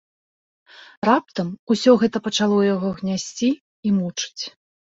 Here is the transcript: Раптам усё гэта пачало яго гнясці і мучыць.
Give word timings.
Раптам 1.09 1.47
усё 1.75 1.91
гэта 2.05 2.17
пачало 2.29 2.59
яго 2.73 2.89
гнясці 3.03 3.49
і 3.55 3.89
мучыць. 4.03 4.43